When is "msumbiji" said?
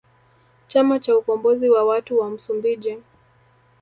2.29-2.97